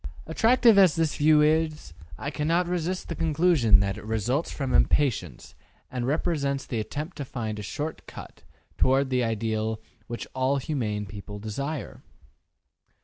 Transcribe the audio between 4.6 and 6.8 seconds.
impatience and represents the